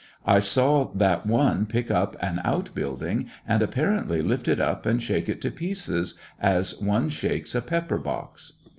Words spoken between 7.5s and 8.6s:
a pepper box.